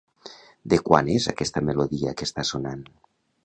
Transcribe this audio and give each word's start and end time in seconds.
De 0.73 0.79
quan 0.87 1.11
és 1.17 1.29
aquesta 1.33 1.65
melodia 1.67 2.17
que 2.21 2.29
està 2.31 2.51
sonant? 2.55 2.87